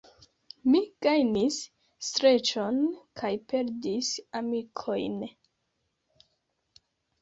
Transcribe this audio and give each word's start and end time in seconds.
Mi 0.69 0.79
gajnis 1.05 1.59
streĉon 2.07 2.81
kaj 3.23 3.33
perdis 3.55 4.13
amikojn. 4.43 5.25